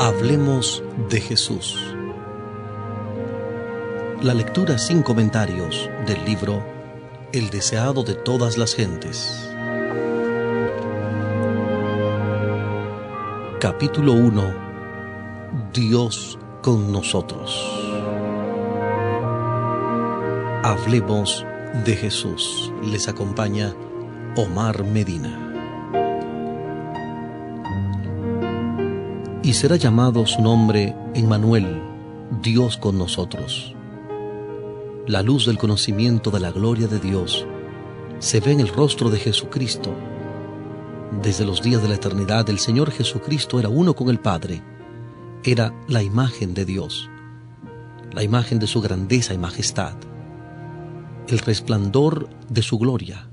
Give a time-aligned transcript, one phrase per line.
[0.00, 1.94] Hablemos de Jesús.
[4.22, 6.64] La lectura sin comentarios del libro
[7.32, 9.50] El deseado de todas las gentes.
[13.60, 14.54] Capítulo 1.
[15.74, 17.62] Dios con nosotros.
[20.62, 21.44] Hablemos
[21.84, 22.72] de Jesús.
[22.82, 23.74] Les acompaña
[24.36, 25.44] Omar Medina.
[29.44, 31.82] y será llamado su nombre Emmanuel,
[32.42, 33.74] Dios con nosotros.
[35.06, 37.46] La luz del conocimiento de la gloria de Dios
[38.20, 39.94] se ve en el rostro de Jesucristo.
[41.22, 44.62] Desde los días de la eternidad el Señor Jesucristo era uno con el Padre,
[45.44, 47.10] era la imagen de Dios,
[48.12, 49.94] la imagen de su grandeza y majestad,
[51.28, 53.26] el resplandor de su gloria.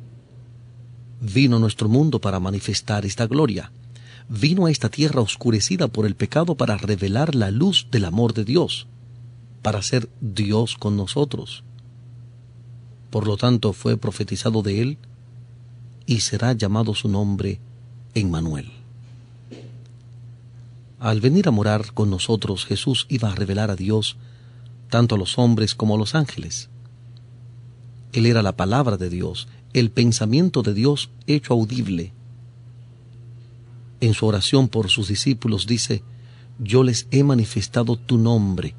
[1.19, 3.71] Vino a nuestro mundo para manifestar esta gloria
[4.31, 8.45] vino a esta tierra oscurecida por el pecado para revelar la luz del amor de
[8.45, 8.87] Dios,
[9.61, 11.63] para ser Dios con nosotros.
[13.09, 14.97] Por lo tanto fue profetizado de él
[16.05, 17.59] y será llamado su nombre
[18.13, 18.71] Emmanuel.
[20.97, 24.15] Al venir a morar con nosotros, Jesús iba a revelar a Dios
[24.89, 26.69] tanto a los hombres como a los ángeles.
[28.13, 32.13] Él era la palabra de Dios, el pensamiento de Dios hecho audible,
[34.01, 36.03] en su oración por sus discípulos dice,
[36.57, 38.73] yo les he manifestado tu nombre.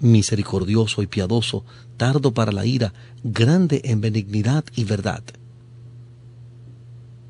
[0.00, 1.62] Misericordioso y piadoso,
[1.98, 5.22] tardo para la ira, grande en benignidad y verdad.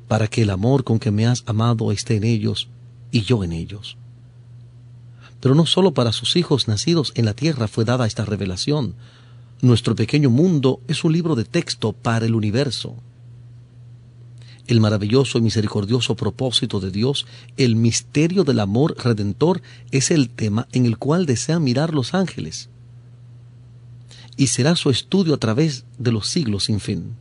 [0.07, 2.69] Para que el amor con que me has amado esté en ellos
[3.11, 3.97] y yo en ellos.
[5.41, 8.95] Pero no solo para sus hijos nacidos en la tierra fue dada esta revelación.
[9.61, 12.95] Nuestro pequeño mundo es un libro de texto para el universo
[14.67, 17.25] el maravilloso y misericordioso propósito de Dios,
[17.57, 19.61] el misterio del amor redentor,
[19.91, 22.69] es el tema en el cual desean mirar los ángeles.
[24.37, 27.15] Y será su estudio a través de los siglos sin fin.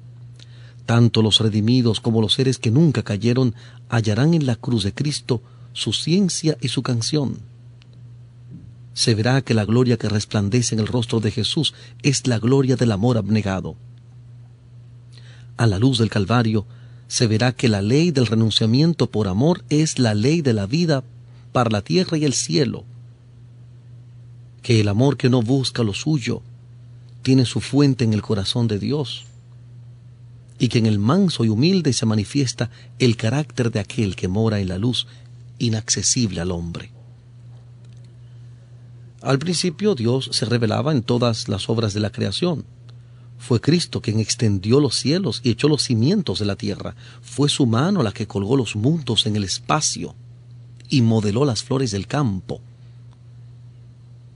[0.86, 3.54] Tanto los redimidos como los seres que nunca cayeron
[3.88, 5.42] hallarán en la cruz de Cristo
[5.72, 7.38] su ciencia y su canción.
[8.94, 12.76] Se verá que la gloria que resplandece en el rostro de Jesús es la gloria
[12.76, 13.76] del amor abnegado.
[15.56, 16.64] A la luz del Calvario,
[17.08, 21.04] se verá que la ley del renunciamiento por amor es la ley de la vida
[21.52, 22.84] para la tierra y el cielo,
[24.62, 26.42] que el amor que no busca lo suyo
[27.22, 29.26] tiene su fuente en el corazón de Dios,
[30.58, 34.60] y que en el manso y humilde se manifiesta el carácter de aquel que mora
[34.60, 35.06] en la luz
[35.58, 36.93] inaccesible al hombre.
[39.24, 42.64] Al principio Dios se revelaba en todas las obras de la creación,
[43.38, 46.94] fue Cristo quien extendió los cielos y echó los cimientos de la tierra.
[47.20, 50.14] Fue su mano la que colgó los mundos en el espacio
[50.88, 52.62] y modeló las flores del campo.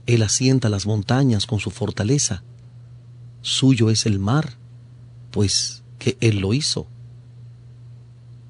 [0.05, 2.43] Él asienta las montañas con su fortaleza.
[3.41, 4.57] Suyo es el mar,
[5.31, 6.85] pues que Él lo hizo.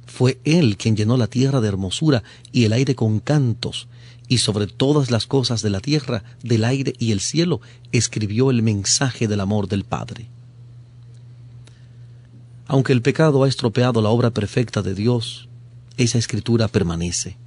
[0.08, 3.88] Fue Él quien llenó la tierra de hermosura y el aire con cantos,
[4.30, 7.60] y sobre todas las cosas de la tierra, del aire y el cielo,
[7.92, 10.30] escribió el mensaje del amor del Padre.
[12.68, 15.50] Aunque el pecado ha estropeado la obra perfecta de Dios,
[15.98, 17.38] esa escritura permanece.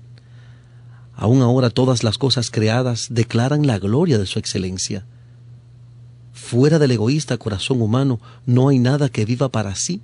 [1.14, 5.06] Aún ahora todas las cosas creadas declaran la gloria de su excelencia.
[6.32, 10.02] Fuera del egoísta corazón humano no hay nada que viva para sí.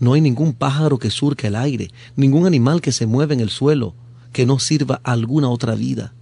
[0.00, 3.50] No hay ningún pájaro que surca el aire, ningún animal que se mueva en el
[3.50, 3.94] suelo,
[4.32, 6.12] que no sirva a alguna otra vida.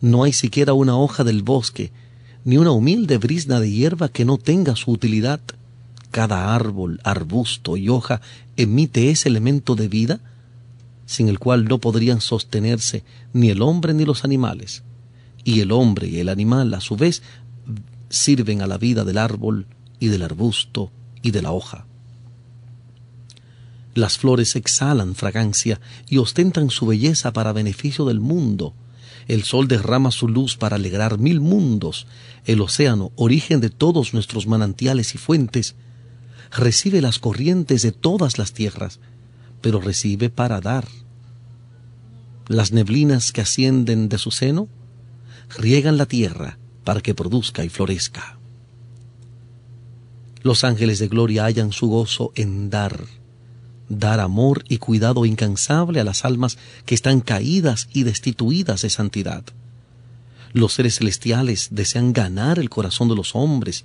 [0.00, 1.92] No hay siquiera una hoja del bosque,
[2.44, 5.40] ni una humilde brisna de hierba que no tenga su utilidad
[6.10, 8.20] cada árbol, arbusto y hoja
[8.56, 10.20] emite ese elemento de vida
[11.06, 14.82] sin el cual no podrían sostenerse ni el hombre ni los animales.
[15.42, 17.22] Y el hombre y el animal a su vez
[18.10, 19.66] sirven a la vida del árbol
[20.00, 20.90] y del arbusto
[21.22, 21.87] y de la hoja.
[23.98, 28.72] Las flores exhalan fragancia y ostentan su belleza para beneficio del mundo.
[29.26, 32.06] El sol derrama su luz para alegrar mil mundos.
[32.44, 35.74] El océano, origen de todos nuestros manantiales y fuentes,
[36.52, 39.00] recibe las corrientes de todas las tierras,
[39.62, 40.86] pero recibe para dar.
[42.46, 44.68] Las neblinas que ascienden de su seno
[45.58, 48.38] riegan la tierra para que produzca y florezca.
[50.42, 53.17] Los ángeles de gloria hallan su gozo en dar,
[53.88, 59.44] dar amor y cuidado incansable a las almas que están caídas y destituidas de santidad.
[60.52, 63.84] Los seres celestiales desean ganar el corazón de los hombres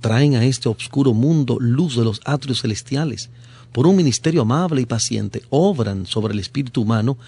[0.00, 3.30] traen a este obscuro mundo luz de los atrios celestiales,
[3.72, 7.18] por un ministerio amable y paciente, obran sobre el espíritu humano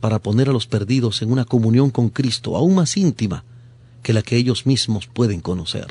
[0.00, 3.44] para poner a los perdidos en una comunión con Cristo aún más íntima
[4.02, 5.86] que la que ellos mismos pueden conocer.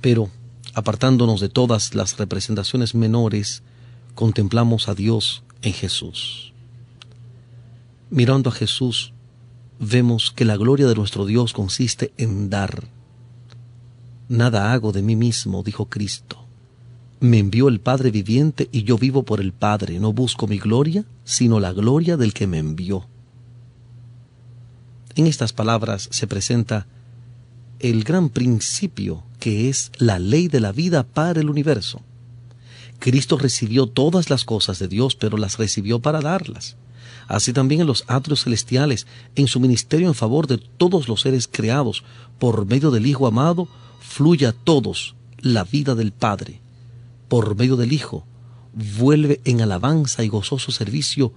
[0.00, 0.30] Pero,
[0.76, 3.62] apartándonos de todas las representaciones menores,
[4.14, 6.52] contemplamos a Dios en Jesús.
[8.10, 9.14] Mirando a Jesús,
[9.80, 12.88] vemos que la gloria de nuestro Dios consiste en dar.
[14.28, 16.44] Nada hago de mí mismo, dijo Cristo.
[17.20, 19.98] Me envió el Padre viviente y yo vivo por el Padre.
[19.98, 23.06] No busco mi gloria, sino la gloria del que me envió.
[25.14, 26.86] En estas palabras se presenta
[27.78, 32.00] el gran principio que es la ley de la vida para el universo.
[32.98, 36.74] Cristo recibió todas las cosas de Dios, pero las recibió para darlas.
[37.28, 39.06] Así también en los atrios celestiales,
[39.36, 42.02] en su ministerio en favor de todos los seres creados,
[42.40, 43.68] por medio del Hijo amado,
[44.00, 46.60] fluye a todos la vida del Padre.
[47.28, 48.26] Por medio del Hijo,
[48.98, 51.32] vuelve en alabanza y gozoso servicio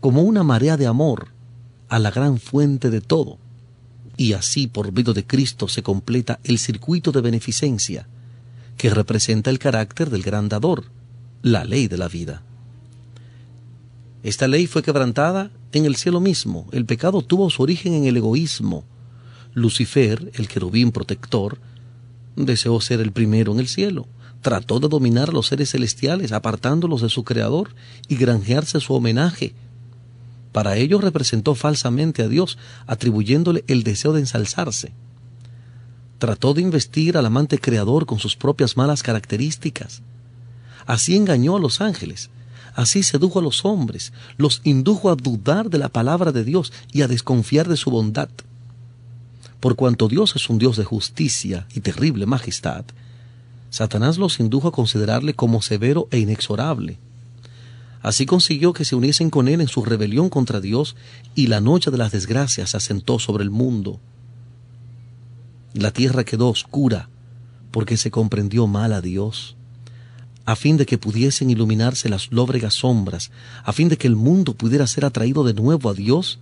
[0.00, 1.28] como una marea de amor
[1.88, 3.38] a la gran fuente de todo.
[4.20, 8.06] Y así por medio de Cristo se completa el circuito de beneficencia,
[8.76, 10.84] que representa el carácter del gran dador,
[11.40, 12.42] la ley de la vida.
[14.22, 16.68] Esta ley fue quebrantada en el cielo mismo.
[16.70, 18.84] El pecado tuvo su origen en el egoísmo.
[19.54, 21.56] Lucifer, el querubín protector,
[22.36, 24.06] deseó ser el primero en el cielo.
[24.42, 27.74] Trató de dominar a los seres celestiales, apartándolos de su creador
[28.06, 29.54] y granjearse su homenaje,
[30.52, 34.92] para ello representó falsamente a Dios, atribuyéndole el deseo de ensalzarse.
[36.18, 40.02] Trató de investir al amante creador con sus propias malas características.
[40.86, 42.30] Así engañó a los ángeles,
[42.74, 47.02] así sedujo a los hombres, los indujo a dudar de la palabra de Dios y
[47.02, 48.28] a desconfiar de su bondad.
[49.60, 52.84] Por cuanto Dios es un Dios de justicia y terrible majestad,
[53.70, 56.98] Satanás los indujo a considerarle como severo e inexorable
[58.02, 60.96] Así consiguió que se uniesen con él en su rebelión contra Dios
[61.34, 64.00] y la noche de las desgracias se asentó sobre el mundo.
[65.74, 67.10] La tierra quedó oscura
[67.70, 69.56] porque se comprendió mal a Dios,
[70.46, 73.30] a fin de que pudiesen iluminarse las lóbregas sombras,
[73.64, 76.40] a fin de que el mundo pudiera ser atraído de nuevo a Dios,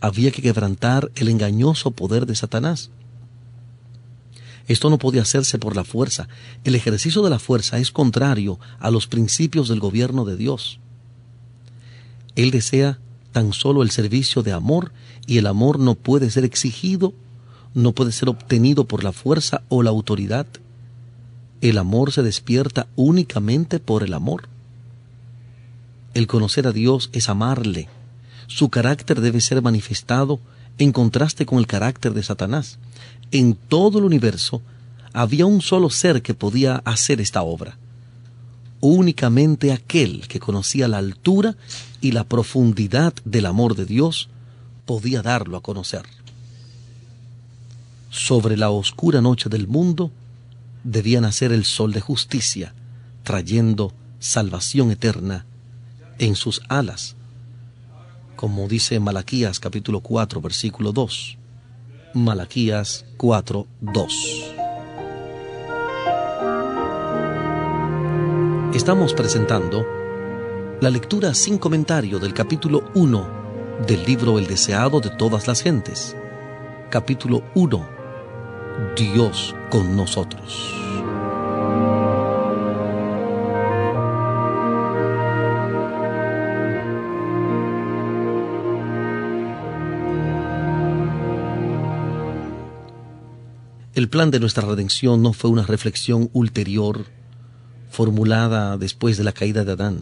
[0.00, 2.90] había que quebrantar el engañoso poder de Satanás.
[4.66, 6.28] Esto no podía hacerse por la fuerza.
[6.64, 10.80] El ejercicio de la fuerza es contrario a los principios del gobierno de Dios.
[12.36, 12.98] Él desea
[13.32, 14.92] tan solo el servicio de amor
[15.26, 17.12] y el amor no puede ser exigido,
[17.74, 20.46] no puede ser obtenido por la fuerza o la autoridad.
[21.60, 24.48] El amor se despierta únicamente por el amor.
[26.12, 27.88] El conocer a Dios es amarle.
[28.46, 30.38] Su carácter debe ser manifestado
[30.78, 32.78] en contraste con el carácter de Satanás.
[33.30, 34.62] En todo el universo
[35.12, 37.78] había un solo ser que podía hacer esta obra
[38.86, 41.56] únicamente aquel que conocía la altura
[42.02, 44.28] y la profundidad del amor de Dios
[44.84, 46.02] podía darlo a conocer.
[48.10, 50.10] Sobre la oscura noche del mundo
[50.84, 52.74] debía nacer el sol de justicia,
[53.22, 55.46] trayendo salvación eterna
[56.18, 57.16] en sus alas,
[58.36, 61.38] como dice Malaquías capítulo 4 versículo 2.
[62.12, 64.63] Malaquías 4, 2.
[68.74, 69.86] Estamos presentando
[70.80, 76.16] la lectura sin comentario del capítulo 1 del libro El deseado de todas las gentes.
[76.90, 77.88] Capítulo 1.
[78.96, 80.74] Dios con nosotros.
[93.94, 97.04] El plan de nuestra redención no fue una reflexión ulterior
[97.94, 100.00] formulada después de la caída de Adán.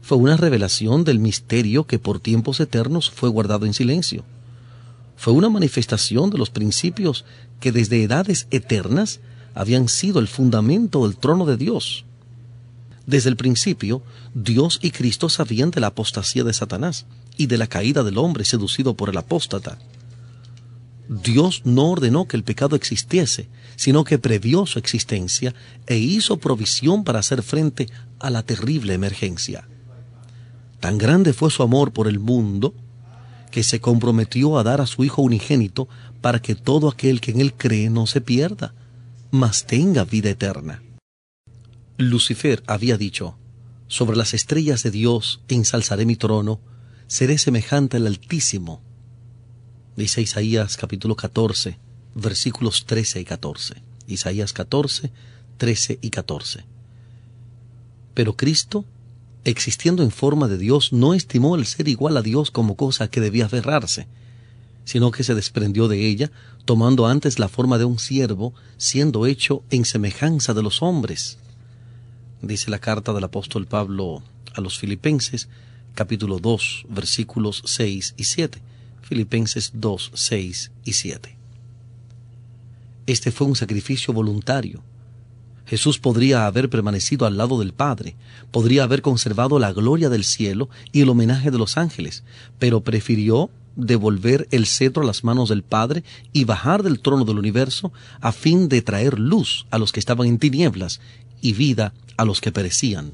[0.00, 4.24] Fue una revelación del misterio que por tiempos eternos fue guardado en silencio.
[5.16, 7.26] Fue una manifestación de los principios
[7.60, 9.20] que desde edades eternas
[9.54, 12.06] habían sido el fundamento del trono de Dios.
[13.04, 14.02] Desde el principio,
[14.34, 17.04] Dios y Cristo sabían de la apostasía de Satanás
[17.36, 19.78] y de la caída del hombre seducido por el apóstata.
[21.08, 25.54] Dios no ordenó que el pecado existiese, sino que previó su existencia
[25.86, 29.68] e hizo provisión para hacer frente a la terrible emergencia.
[30.80, 32.74] Tan grande fue su amor por el mundo
[33.50, 35.88] que se comprometió a dar a su Hijo unigénito
[36.20, 38.74] para que todo aquel que en él cree no se pierda,
[39.30, 40.82] mas tenga vida eterna.
[41.98, 43.38] Lucifer había dicho,
[43.86, 46.60] sobre las estrellas de Dios ensalzaré mi trono,
[47.06, 48.82] seré semejante al Altísimo
[49.96, 51.78] dice Isaías capítulo 14,
[52.14, 53.82] versículos 13 y 14.
[54.06, 55.10] Isaías 14,
[55.56, 56.64] 13 y 14.
[58.14, 58.84] Pero Cristo,
[59.44, 63.20] existiendo en forma de Dios, no estimó el ser igual a Dios como cosa que
[63.20, 64.06] debía aferrarse,
[64.84, 66.30] sino que se desprendió de ella,
[66.64, 71.38] tomando antes la forma de un siervo, siendo hecho en semejanza de los hombres.
[72.42, 74.22] Dice la carta del apóstol Pablo
[74.54, 75.48] a los filipenses,
[75.94, 78.62] capítulo 2, versículos 6 y 7.
[79.06, 81.36] Filipenses 2, 6 y 7.
[83.06, 84.82] Este fue un sacrificio voluntario.
[85.64, 88.16] Jesús podría haber permanecido al lado del Padre,
[88.50, 92.24] podría haber conservado la gloria del cielo y el homenaje de los ángeles,
[92.58, 97.38] pero prefirió devolver el cetro a las manos del Padre y bajar del trono del
[97.38, 101.00] universo a fin de traer luz a los que estaban en tinieblas
[101.40, 103.12] y vida a los que perecían.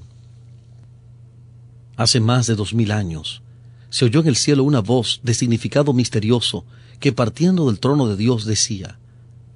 [1.97, 3.42] Hace más de dos mil años,
[3.93, 6.65] se oyó en el cielo una voz de significado misterioso
[6.99, 8.99] que partiendo del trono de Dios decía,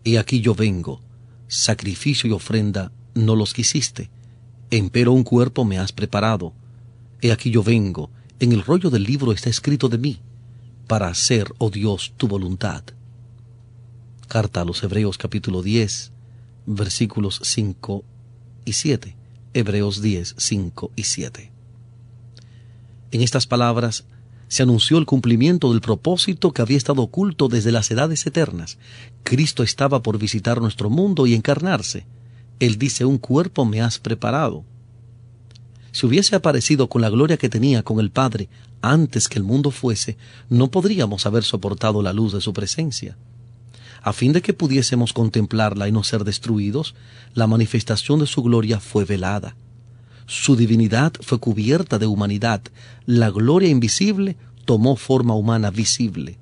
[0.05, 1.01] He aquí yo vengo,
[1.49, 4.11] sacrificio y ofrenda no los quisiste,
[4.71, 6.53] empero un cuerpo me has preparado.
[7.23, 10.21] He aquí yo vengo, en el rollo del libro está escrito de mí,
[10.87, 12.85] para hacer, oh Dios, tu voluntad.
[14.29, 16.13] Carta a los Hebreos capítulo 10,
[16.67, 18.05] versículos 5
[18.67, 19.17] y 7.
[19.55, 21.53] Hebreos 10, 5 y 7.
[23.13, 24.05] En estas palabras
[24.49, 28.79] se anunció el cumplimiento del propósito que había estado oculto desde las edades eternas.
[29.23, 32.07] Cristo estaba por visitar nuestro mundo y encarnarse.
[32.61, 34.65] Él dice, un cuerpo me has preparado.
[35.93, 38.49] Si hubiese aparecido con la gloria que tenía con el Padre
[38.83, 40.17] antes que el mundo fuese,
[40.49, 43.17] no podríamos haber soportado la luz de su presencia.
[44.03, 46.95] A fin de que pudiésemos contemplarla y no ser destruidos,
[47.35, 49.57] la manifestación de su gloria fue velada.
[50.27, 52.61] Su divinidad fue cubierta de humanidad.
[53.07, 56.39] La gloria invisible tomó forma humana visible.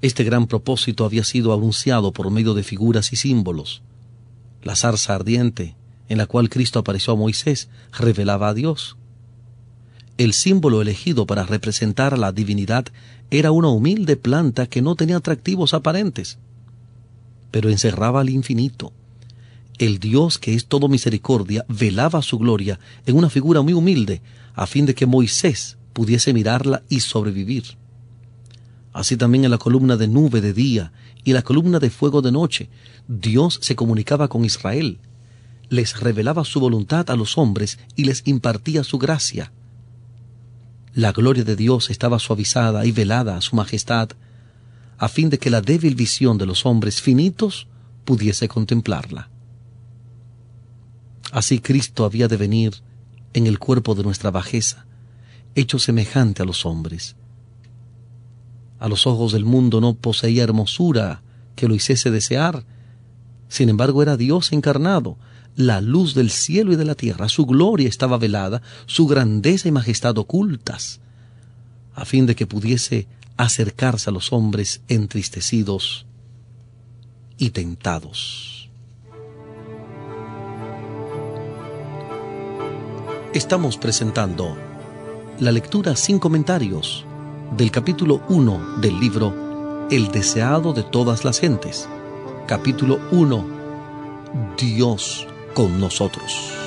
[0.00, 3.82] Este gran propósito había sido anunciado por medio de figuras y símbolos.
[4.62, 5.76] La zarza ardiente,
[6.08, 8.96] en la cual Cristo apareció a Moisés, revelaba a Dios.
[10.18, 12.86] El símbolo elegido para representar a la divinidad
[13.30, 16.38] era una humilde planta que no tenía atractivos aparentes,
[17.50, 18.92] pero encerraba al infinito.
[19.78, 24.22] El Dios que es todo misericordia velaba su gloria en una figura muy humilde,
[24.54, 27.64] a fin de que Moisés pudiese mirarla y sobrevivir.
[28.92, 30.92] Así también en la columna de nube de día
[31.24, 32.68] y la columna de fuego de noche,
[33.08, 34.98] Dios se comunicaba con Israel,
[35.70, 39.52] les revelaba su voluntad a los hombres y les impartía su gracia.
[40.94, 44.10] La gloria de Dios estaba suavizada y velada a su majestad,
[44.98, 47.66] a fin de que la débil visión de los hombres finitos
[48.04, 49.31] pudiese contemplarla.
[51.32, 52.74] Así Cristo había de venir
[53.32, 54.84] en el cuerpo de nuestra bajeza,
[55.54, 57.16] hecho semejante a los hombres.
[58.78, 61.22] A los ojos del mundo no poseía hermosura
[61.56, 62.66] que lo hiciese desear,
[63.48, 65.16] sin embargo era Dios encarnado,
[65.56, 69.72] la luz del cielo y de la tierra, su gloria estaba velada, su grandeza y
[69.72, 71.00] majestad ocultas,
[71.94, 73.08] a fin de que pudiese
[73.38, 76.04] acercarse a los hombres entristecidos
[77.38, 78.51] y tentados.
[83.34, 84.58] Estamos presentando
[85.38, 87.06] la lectura sin comentarios
[87.56, 91.88] del capítulo 1 del libro El deseado de todas las gentes.
[92.46, 93.46] Capítulo 1.
[94.58, 96.61] Dios con nosotros.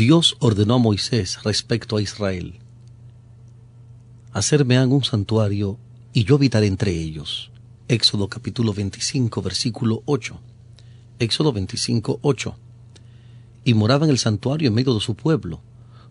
[0.00, 2.54] Dios ordenó a Moisés respecto a Israel,
[4.32, 5.76] hacerme un santuario
[6.14, 7.50] y yo habitaré entre ellos.
[7.86, 10.40] Éxodo capítulo 25, versículo 8.
[11.18, 12.56] Éxodo 25, 8.
[13.66, 15.60] Y moraba en el santuario en medio de su pueblo.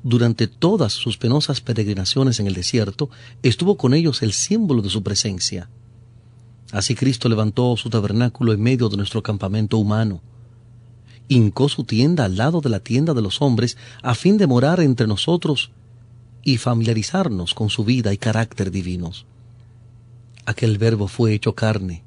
[0.04, 3.10] Durante todas sus penosas peregrinaciones en el desierto,
[3.42, 5.68] estuvo con ellos el símbolo de su presencia.
[6.72, 10.22] Así Cristo levantó su tabernáculo en medio de nuestro campamento humano
[11.30, 14.82] hincó su tienda al lado de la tienda de los hombres a fin de morar
[14.82, 15.72] entre nosotros
[16.44, 19.26] y familiarizarnos con su vida y carácter divinos.
[20.46, 22.04] Aquel verbo fue hecho carne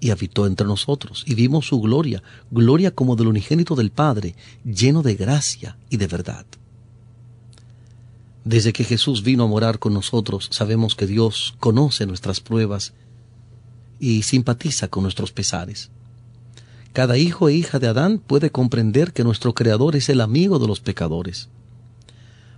[0.00, 4.34] y habitó entre nosotros y vimos su gloria, gloria como del unigénito del Padre,
[4.64, 6.44] lleno de gracia y de verdad.
[8.44, 12.94] Desde que Jesús vino a morar con nosotros, sabemos que Dios conoce nuestras pruebas
[14.00, 15.90] y simpatiza con nuestros pesares.
[16.92, 20.66] Cada hijo e hija de Adán puede comprender que nuestro Creador es el amigo de
[20.66, 21.48] los pecadores.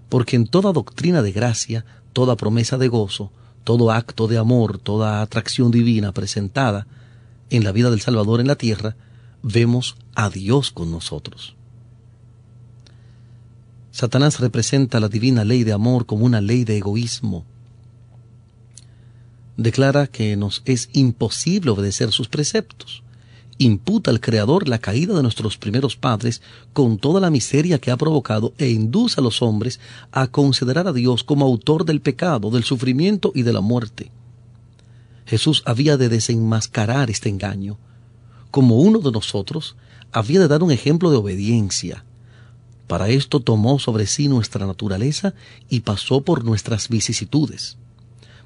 [0.08, 3.30] Porque en toda doctrina de gracia, toda promesa de gozo,
[3.64, 6.86] todo acto de amor, toda atracción divina presentada
[7.50, 8.96] en la vida del Salvador en la tierra,
[9.42, 11.56] vemos a Dios con nosotros.
[13.90, 17.44] Satanás representa la divina ley de amor como una ley de egoísmo.
[19.56, 23.02] Declara que nos es imposible obedecer sus preceptos
[23.60, 26.40] imputa al Creador la caída de nuestros primeros padres
[26.72, 29.80] con toda la miseria que ha provocado e induce a los hombres
[30.12, 34.10] a considerar a Dios como autor del pecado, del sufrimiento y de la muerte.
[35.26, 37.76] Jesús había de desenmascarar este engaño.
[38.50, 39.76] Como uno de nosotros,
[40.10, 42.02] había de dar un ejemplo de obediencia.
[42.86, 45.34] Para esto tomó sobre sí nuestra naturaleza
[45.68, 47.76] y pasó por nuestras vicisitudes,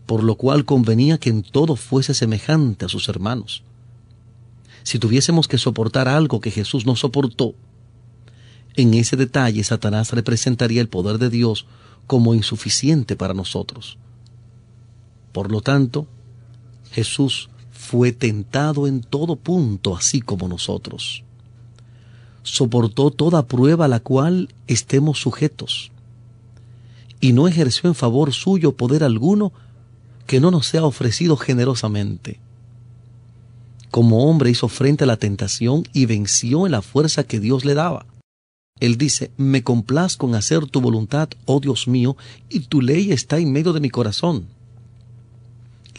[0.06, 3.62] por lo cual convenía que en todo fuese semejante a sus hermanos
[4.84, 7.54] si tuviésemos que soportar algo que Jesús no soportó,
[8.76, 11.66] en ese detalle Satanás representaría el poder de Dios
[12.06, 13.98] como insuficiente para nosotros.
[15.32, 16.06] Por lo tanto,
[16.92, 21.24] Jesús fue tentado en todo punto, así como nosotros.
[22.42, 25.92] Soportó toda prueba a la cual estemos sujetos,
[27.20, 29.52] y no ejerció en favor suyo poder alguno
[30.26, 32.38] que no nos sea ofrecido generosamente
[33.94, 37.74] como hombre hizo frente a la tentación y venció en la fuerza que Dios le
[37.74, 38.06] daba.
[38.80, 42.16] Él dice, me complazco en hacer tu voluntad, oh Dios mío,
[42.48, 44.48] y tu ley está en medio de mi corazón.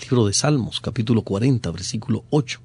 [0.02, 2.60] Libro de Salmos, capítulo 40, versículo 8.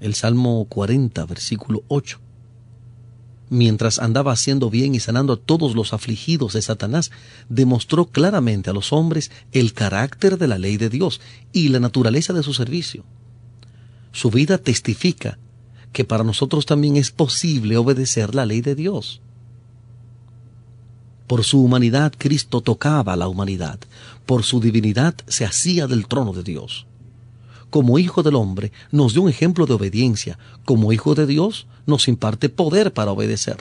[0.00, 2.18] El Salmo 40, versículo 8.
[3.50, 7.12] Mientras andaba haciendo bien y sanando a todos los afligidos de Satanás,
[7.48, 11.20] demostró claramente a los hombres el carácter de la ley de Dios
[11.52, 13.04] y la naturaleza de su servicio.
[14.12, 15.38] Su vida testifica
[15.92, 19.20] que para nosotros también es posible obedecer la ley de Dios.
[21.26, 23.78] Por su humanidad Cristo tocaba a la humanidad,
[24.26, 26.86] por su divinidad se hacía del trono de Dios.
[27.70, 32.06] Como hijo del hombre nos dio un ejemplo de obediencia, como hijo de Dios nos
[32.06, 33.56] imparte poder para obedecer.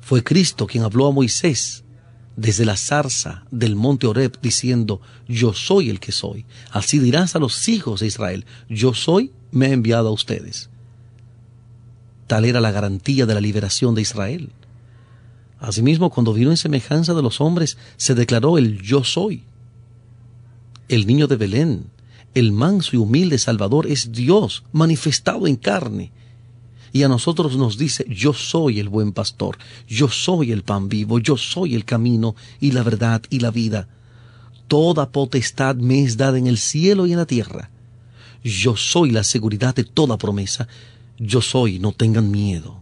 [0.00, 1.84] Fue Cristo quien habló a Moisés
[2.38, 6.46] desde la zarza del monte Oreb diciendo, yo soy el que soy.
[6.70, 10.70] Así dirás a los hijos de Israel, yo soy, me he enviado a ustedes.
[12.28, 14.52] Tal era la garantía de la liberación de Israel.
[15.58, 19.42] Asimismo, cuando vino en semejanza de los hombres, se declaró el yo soy.
[20.88, 21.86] El niño de Belén,
[22.34, 26.12] el manso y humilde Salvador, es Dios manifestado en carne
[26.92, 31.18] y a nosotros nos dice, yo soy el buen pastor, yo soy el pan vivo,
[31.18, 33.88] yo soy el camino y la verdad y la vida.
[34.68, 37.70] Toda potestad me es dada en el cielo y en la tierra.
[38.44, 40.68] Yo soy la seguridad de toda promesa.
[41.18, 42.80] Yo soy, no tengan miedo.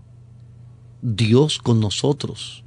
[1.03, 2.65] Dios con nosotros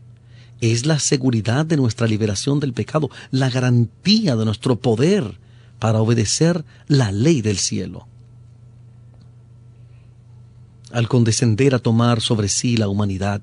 [0.61, 5.37] es la seguridad de nuestra liberación del pecado, la garantía de nuestro poder
[5.79, 8.07] para obedecer la ley del cielo
[10.91, 13.41] al condescender a tomar sobre sí la humanidad,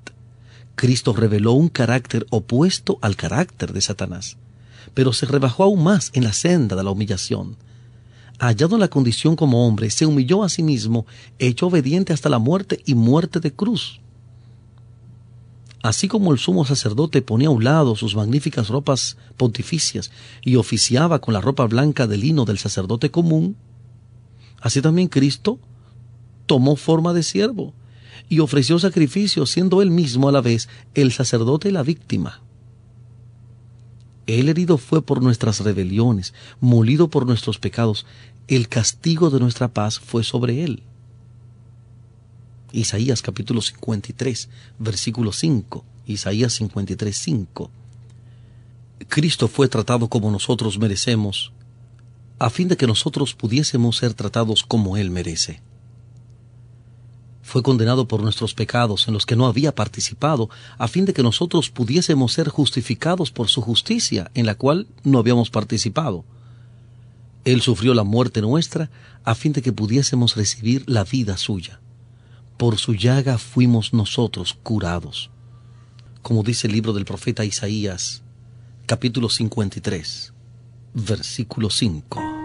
[0.75, 4.37] Cristo reveló un carácter opuesto al carácter de Satanás,
[4.95, 7.57] pero se rebajó aún más en la senda de la humillación.
[8.39, 11.07] Hallado en la condición como hombre, se humilló a sí mismo,
[11.39, 14.01] hecho obediente hasta la muerte y muerte de cruz.
[15.83, 20.11] Así como el sumo sacerdote ponía a un lado sus magníficas ropas pontificias
[20.43, 23.57] y oficiaba con la ropa blanca de lino del sacerdote común,
[24.61, 25.59] así también Cristo
[26.47, 27.75] tomó forma de siervo
[28.29, 32.41] y ofreció sacrificio siendo él mismo a la vez el sacerdote y la víctima.
[34.27, 38.07] El herido fue por nuestras rebeliones, molido por nuestros pecados,
[38.49, 40.83] el castigo de nuestra paz fue sobre él.
[42.73, 45.85] Isaías capítulo 53, versículo 5.
[46.07, 47.71] Isaías 53, 5.
[49.09, 51.53] Cristo fue tratado como nosotros merecemos,
[52.39, 55.63] a fin de que nosotros pudiésemos ser tratados como Él merece.
[57.47, 61.23] Fue condenado por nuestros pecados en los que no había participado, a fin de que
[61.23, 66.25] nosotros pudiésemos ser justificados por su justicia en la cual no habíamos participado.
[67.45, 68.91] Él sufrió la muerte nuestra
[69.23, 71.79] a fin de que pudiésemos recibir la vida suya.
[72.57, 75.31] Por su llaga fuimos nosotros curados.
[76.23, 78.25] Como dice el libro del profeta Isaías,
[78.87, 80.33] capítulo 53,
[80.95, 82.36] versículo 5.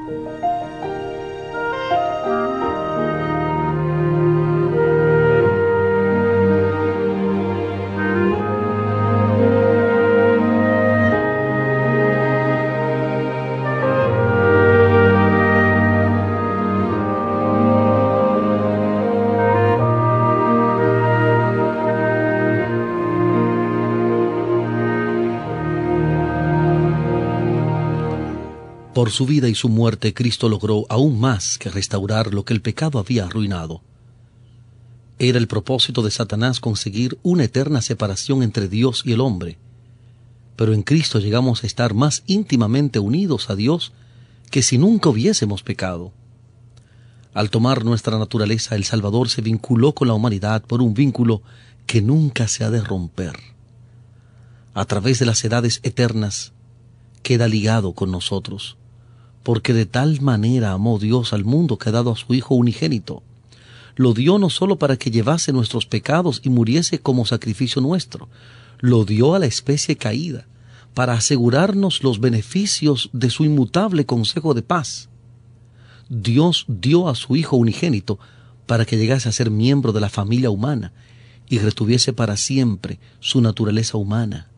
[29.02, 32.62] Por su vida y su muerte Cristo logró aún más que restaurar lo que el
[32.62, 33.82] pecado había arruinado.
[35.18, 39.58] Era el propósito de Satanás conseguir una eterna separación entre Dios y el hombre.
[40.56, 43.92] Pero en Cristo llegamos a estar más íntimamente unidos a Dios
[44.52, 46.12] que si nunca hubiésemos pecado.
[47.34, 51.42] Al tomar nuestra naturaleza, el Salvador se vinculó con la humanidad por un vínculo
[51.88, 53.34] que nunca se ha de romper.
[54.76, 56.54] A través de las edades eternas,
[57.24, 58.78] queda ligado con nosotros
[59.44, 63.24] porque de tal manera amó Dios al mundo que ha dado a su Hijo unigénito.
[63.96, 68.30] Lo dio no sólo para que llevase nuestros pecados y muriese como sacrificio nuestro,
[68.80, 70.48] lo dio a la especie caída,
[70.94, 75.10] para asegurarnos los beneficios de su inmutable consejo de paz.
[76.10, 78.20] Dios dio a su Hijo unigénito
[78.66, 80.94] para que llegase a ser miembro de la familia humana
[81.50, 84.50] y retuviese para siempre su naturaleza humana.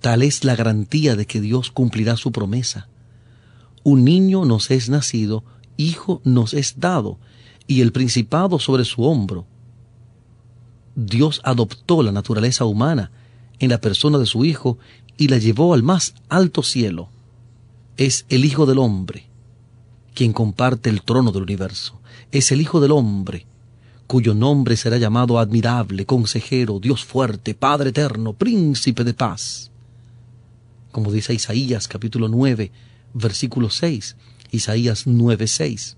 [0.00, 2.88] Tal es la garantía de que Dios cumplirá su promesa
[3.84, 5.44] un niño nos es nacido,
[5.76, 7.18] hijo nos es dado,
[7.66, 9.46] y el principado sobre su hombro.
[10.94, 13.10] Dios adoptó la naturaleza humana
[13.58, 14.78] en la persona de su Hijo
[15.16, 17.08] y la llevó al más alto cielo.
[17.96, 19.26] Es el Hijo del Hombre,
[20.14, 22.00] quien comparte el trono del universo.
[22.30, 23.46] Es el Hijo del Hombre,
[24.06, 29.70] cuyo nombre será llamado admirable, consejero, Dios fuerte, Padre eterno, príncipe de paz.
[30.90, 32.70] Como dice Isaías capítulo 9,
[33.14, 34.16] versículo 6,
[34.50, 35.96] Isaías 9:6.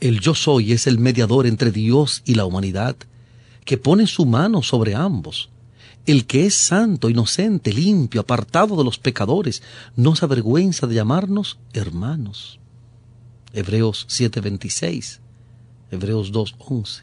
[0.00, 2.96] El yo soy es el mediador entre Dios y la humanidad,
[3.64, 5.50] que pone su mano sobre ambos.
[6.06, 9.62] El que es santo, inocente, limpio, apartado de los pecadores,
[9.96, 12.58] no se avergüenza de llamarnos hermanos.
[13.52, 15.20] Hebreos 7:26,
[15.90, 17.02] Hebreos 2:11,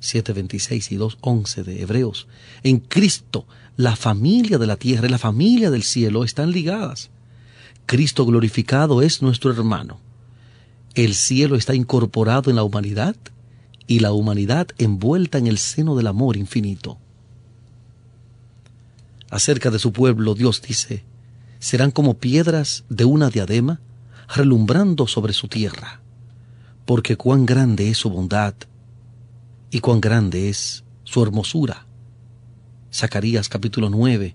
[0.00, 2.26] 7:26 y 2:11 de Hebreos.
[2.62, 7.10] En Cristo la familia de la tierra y la familia del cielo están ligadas.
[7.86, 10.00] Cristo glorificado es nuestro hermano.
[10.94, 13.16] El cielo está incorporado en la humanidad
[13.86, 16.98] y la humanidad envuelta en el seno del amor infinito.
[19.30, 21.04] Acerca de su pueblo Dios dice,
[21.58, 23.80] serán como piedras de una diadema
[24.28, 26.00] relumbrando sobre su tierra,
[26.84, 28.54] porque cuán grande es su bondad
[29.70, 31.86] y cuán grande es su hermosura.
[32.92, 34.34] Zacarías capítulo 9,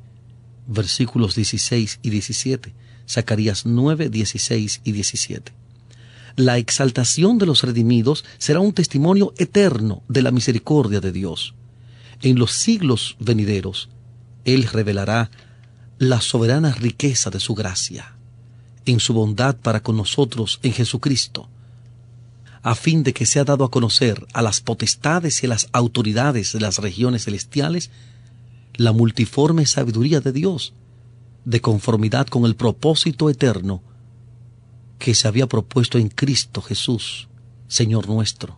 [0.67, 2.74] versículos 16 y 17.
[3.08, 5.52] Zacarías 9, 16 y 17.
[6.38, 11.54] La exaltación de los redimidos será un testimonio eterno de la misericordia de Dios.
[12.21, 13.89] En los siglos venideros,
[14.43, 15.32] Él revelará
[15.98, 18.15] la soberana riqueza de su gracia,
[18.86, 21.50] en su bondad para con nosotros en Jesucristo,
[22.65, 26.51] a fin de que sea dado a conocer a las potestades y a las autoridades
[26.51, 27.91] de las regiones celestiales
[28.73, 30.73] la multiforme sabiduría de Dios,
[31.45, 33.84] de conformidad con el propósito eterno
[34.97, 37.28] que se había propuesto en Cristo Jesús,
[37.67, 38.58] Señor nuestro.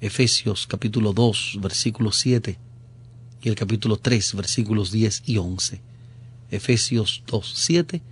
[0.00, 2.58] Efesios capítulo 2, versículo 7
[3.42, 5.82] y el capítulo 3, versículos 10 y 11.
[6.50, 8.02] Efesios 2, 7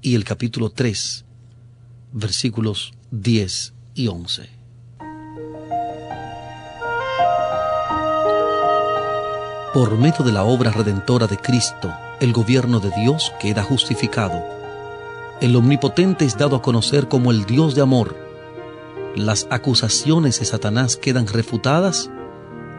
[0.00, 1.26] y el capítulo 3,
[2.14, 4.60] versículos 10 y 11.
[9.72, 14.42] Por medio de la obra redentora de Cristo, el gobierno de Dios queda justificado.
[15.40, 18.16] El Omnipotente es dado a conocer como el Dios de amor.
[19.14, 22.10] Las acusaciones de Satanás quedan refutadas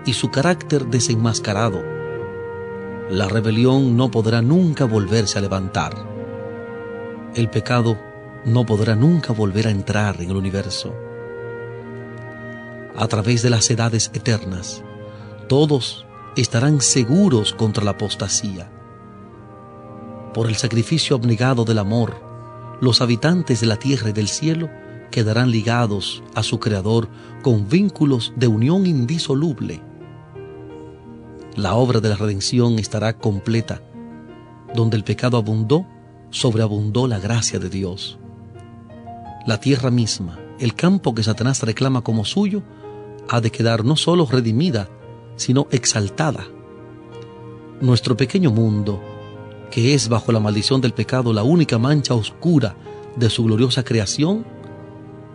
[0.06, 1.82] y su carácter desenmascarado.
[3.10, 5.94] La rebelión no podrá nunca volverse a levantar.
[7.36, 7.98] El pecado
[8.46, 10.94] no podrá nunca volver a entrar en el universo.
[12.96, 14.84] a través de las edades eternas.
[15.48, 18.70] Todos estarán seguros contra la apostasía.
[20.34, 22.16] Por el sacrificio abnegado del amor,
[22.80, 24.70] los habitantes de la tierra y del cielo
[25.10, 27.10] quedarán ligados a su Creador
[27.42, 29.82] con vínculos de unión indisoluble.
[31.56, 33.82] La obra de la redención estará completa.
[34.74, 35.86] Donde el pecado abundó,
[36.30, 38.21] sobreabundó la gracia de Dios.
[39.46, 42.62] La tierra misma, el campo que Satanás reclama como suyo,
[43.28, 44.88] ha de quedar no solo redimida,
[45.36, 46.46] sino exaltada.
[47.80, 49.02] Nuestro pequeño mundo,
[49.72, 52.76] que es bajo la maldición del pecado la única mancha oscura
[53.16, 54.46] de su gloriosa creación,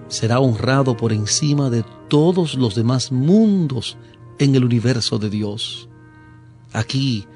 [0.08, 3.96] será honrado por encima de todos los demás mundos
[4.38, 5.88] en el universo de Dios.
[6.72, 7.26] Aquí,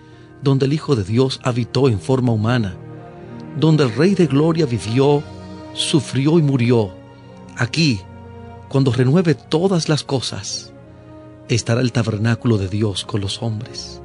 [0.42, 2.76] donde el Hijo de Dios habitó en forma humana,
[3.58, 5.22] donde el Rey de Gloria vivió,
[5.74, 6.90] sufrió y murió,
[7.56, 8.00] aquí,
[8.68, 10.72] cuando renueve todas las cosas,
[11.48, 14.00] estará el tabernáculo de Dios con los hombres.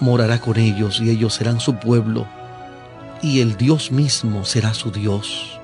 [0.00, 2.26] Morará con ellos y ellos serán su pueblo,
[3.22, 5.58] y el Dios mismo será su Dios.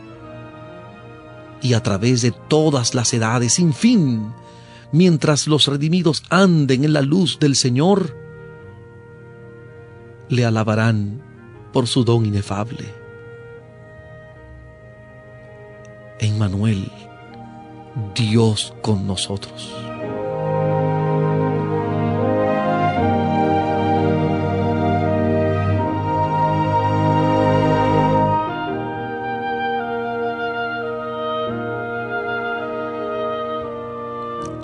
[1.60, 4.32] Y a través de todas las edades, sin fin,
[4.90, 8.16] mientras los redimidos anden en la luz del Señor,
[10.28, 11.22] le alabarán
[11.72, 13.01] por su don inefable.
[16.22, 16.88] Emmanuel,
[18.14, 19.74] Dios con nosotros.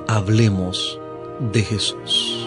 [0.06, 1.00] Hablemos
[1.52, 2.46] de Jesús.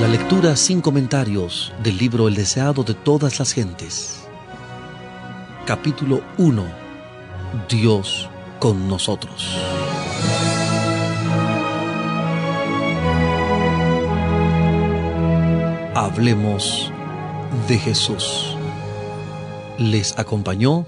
[0.00, 4.17] La lectura sin comentarios del libro El deseado de todas las gentes
[5.68, 6.64] capítulo 1
[7.68, 9.54] Dios con nosotros.
[15.94, 16.90] Hablemos
[17.68, 18.56] de Jesús.
[19.76, 20.86] Les acompañó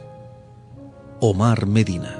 [1.20, 2.19] Omar Medina.